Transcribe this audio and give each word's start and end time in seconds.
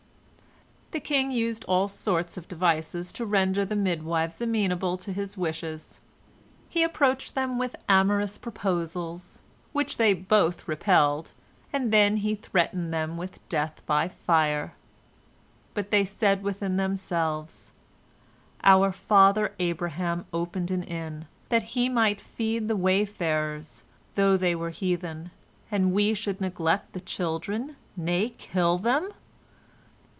"The 0.91 0.99
king 0.99 1.31
used 1.31 1.63
all 1.69 1.87
sorts 1.87 2.35
of 2.35 2.49
devices 2.49 3.13
to 3.13 3.25
render 3.25 3.63
the 3.63 3.77
midwives 3.77 4.41
amenable 4.41 4.97
to 4.97 5.13
his 5.13 5.37
wishes. 5.37 6.01
He 6.67 6.83
approached 6.83 7.33
them 7.33 7.57
with 7.57 7.77
amorous 7.87 8.37
proposals, 8.37 9.39
which 9.71 9.95
they 9.95 10.13
both 10.13 10.67
repelled, 10.67 11.31
and 11.71 11.93
then 11.93 12.17
he 12.17 12.35
threatened 12.35 12.93
them 12.93 13.15
with 13.15 13.39
death 13.47 13.81
by 13.85 14.09
fire. 14.09 14.73
But 15.73 15.91
they 15.91 16.03
said 16.03 16.43
within 16.43 16.75
themselves: 16.75 17.71
"Our 18.61 18.91
father 18.91 19.53
Abraham 19.59 20.25
opened 20.33 20.71
an 20.71 20.83
inn, 20.83 21.25
that 21.47 21.63
he 21.71 21.87
might 21.87 22.19
feed 22.19 22.67
the 22.67 22.75
wayfarers, 22.75 23.85
though 24.15 24.35
they 24.35 24.55
were 24.55 24.71
heathen, 24.71 25.31
and 25.71 25.93
we 25.93 26.13
should 26.13 26.41
neglect 26.41 26.91
the 26.91 26.99
children, 26.99 27.77
nay, 27.95 28.31
kill 28.37 28.77
them? 28.77 29.13